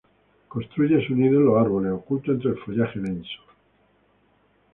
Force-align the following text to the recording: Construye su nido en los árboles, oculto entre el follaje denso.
Construye 0.47 1.05
su 1.05 1.13
nido 1.15 1.37
en 1.39 1.45
los 1.45 1.57
árboles, 1.63 1.91
oculto 1.91 2.31
entre 2.31 2.49
el 2.49 2.57
follaje 2.57 2.97
denso. 2.99 3.43